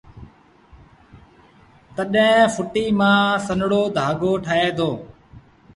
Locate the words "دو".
4.77-4.89